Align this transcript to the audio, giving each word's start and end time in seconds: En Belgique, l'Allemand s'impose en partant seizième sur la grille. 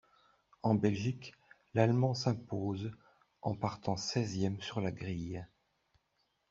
En 0.63 0.73
Belgique, 0.73 1.35
l'Allemand 1.75 2.15
s'impose 2.15 2.89
en 3.43 3.53
partant 3.53 3.97
seizième 3.97 4.59
sur 4.59 4.81
la 4.81 4.89
grille. 4.91 5.45